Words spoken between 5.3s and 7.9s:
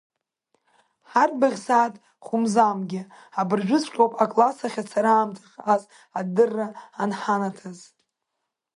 шааз адырра анҳанаҭаз!